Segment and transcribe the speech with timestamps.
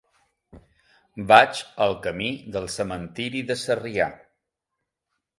[1.31, 4.07] Vaig al camí del Cementiri de Sarrià.